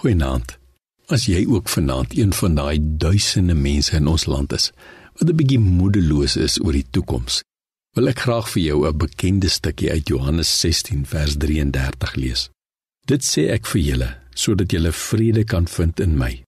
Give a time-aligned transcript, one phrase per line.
[0.00, 0.56] Goeienaand.
[1.12, 4.70] As jy ook vanaand een van daai duisende mense in ons land is
[5.18, 7.42] wat 'n bietjie moedeloos is oor die toekoms,
[7.94, 12.50] wil ek graag vir jou 'n bekende stukkie uit Johannes 16 vers 33 lees.
[13.06, 16.42] Dit sê ek vir julle sodat julle vrede kan vind in my.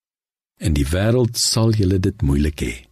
[0.61, 2.87] In die wêreld sal julle dit moeilik hê,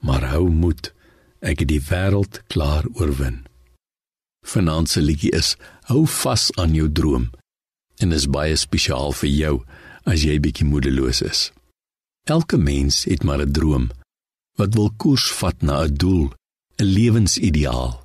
[0.00, 0.92] maar hou moed.
[1.40, 3.46] Ek het die wêreld klaar oorwin.
[4.44, 7.30] Vanaand se liedjie is Hou vas aan jou droom
[8.02, 9.54] en is baie spesiaal vir jou
[10.04, 11.40] as jy bietjie moedeloos is.
[12.30, 13.90] Elke mens het maar 'n droom
[14.58, 16.32] wat wil koers vat na 'n doel,
[16.78, 18.04] 'n lewensideaal,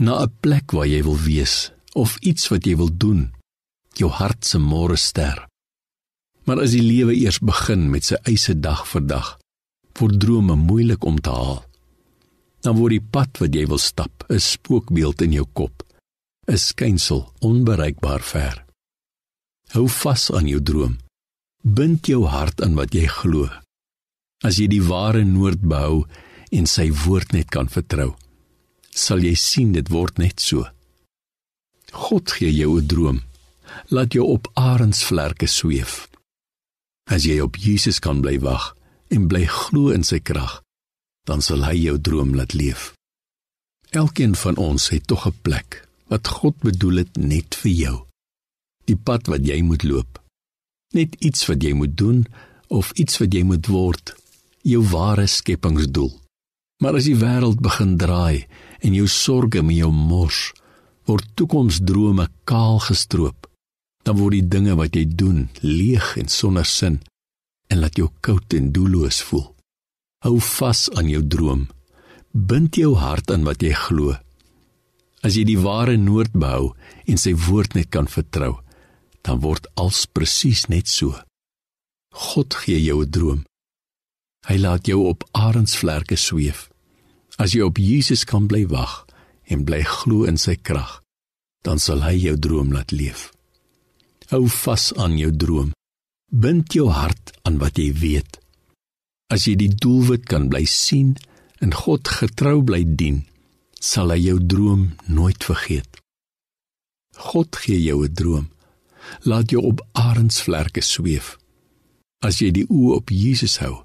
[0.00, 3.32] na 'n plek waar jy wil wees of iets wat jy wil doen,
[3.94, 5.46] jou hart se môre ster.
[6.44, 9.38] Maar as die lewe eers begin met sy eise dag vir dag,
[9.98, 11.64] word drome moeilik om te haal.
[12.60, 15.82] Dan word die pad wat jy wil stap, 'n spookbeeld in jou kop,
[16.48, 18.63] 'n skynsel onbereikbaar ver.
[19.74, 20.92] Hou vas aan jou droom.
[21.66, 23.48] Bind jou hart aan wat jy glo.
[24.46, 26.04] As jy die ware noord behou
[26.54, 28.12] en sy woord net kan vertrou,
[28.94, 30.62] sal jy sien dit word net so.
[31.90, 33.18] God gee jou 'n droom.
[33.90, 36.06] Laat jou op arensvlerke sweef.
[37.10, 38.76] As jy op Jesus kan bly wag
[39.10, 40.62] en bly glo in sy krag,
[41.26, 42.94] dan sal hy jou droom laat leef.
[43.90, 48.13] Elkeen van ons het tog 'n plek wat God bedoel het net vir jou
[48.88, 50.20] die pad wat jy moet loop.
[50.94, 52.24] Net iets wat jy moet doen
[52.68, 54.14] of iets wat jy moet word,
[54.62, 56.12] jou ware skepingsdoel.
[56.82, 58.44] Maar as die wêreld begin draai
[58.84, 60.52] en jou sorges met jou mors,
[61.08, 63.48] word toekomsdrome kaal gestroop,
[64.04, 67.00] dan word die dinge wat jy doen leeg en sonder sin
[67.72, 69.46] en laat jou koud en doelloos voel.
[70.24, 71.66] Hou vas aan jou droom.
[72.32, 74.16] Bind jou hart aan wat jy glo.
[75.24, 76.72] As jy die ware noord behou
[77.08, 78.58] en sy woord net kan vertrou,
[79.24, 81.16] dan word alles presies net so.
[82.14, 83.40] God gee jou 'n droom.
[84.48, 86.68] Hy laat jou op arensvlerke sweef.
[87.38, 89.06] As jy op Jesus kan bly wag
[89.48, 91.00] en bly glo in sy krag,
[91.62, 93.32] dan sal hy jou droom laat leef.
[94.28, 95.72] Hou vas aan jou droom.
[96.30, 98.38] Bind jou hart aan wat jy weet.
[99.32, 101.16] As jy die doelwit kan bly sien
[101.60, 103.24] en God getrou bly dien,
[103.80, 106.00] sal hy jou droom nooit vergeet.
[107.16, 108.46] God gee jou 'n droom
[109.22, 111.36] laat jou op arensvlerke sweef.
[112.24, 113.82] As jy die oë op Jesus hou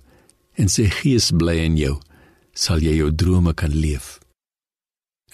[0.59, 1.95] en sy gees bly in jou,
[2.55, 4.17] sal jy jou drome kan leef.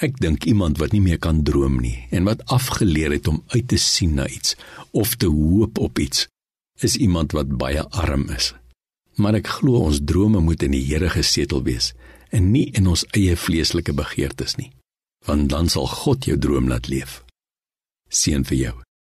[0.04, 3.68] Ek dink iemand wat nie meer kan droom nie en wat afgeleer het om uit
[3.72, 4.58] te sien na iets
[4.92, 6.28] of te hoop op iets,
[6.84, 8.52] is iemand wat baie arm is.
[9.16, 11.94] Maar ek glo ons drome moet in die Here gesetel wees
[12.36, 14.74] en nie in ons eie vleeslike begeertes nie,
[15.24, 17.22] want dan sal God jou droom laat leef.
[18.12, 18.76] Seën vir jou.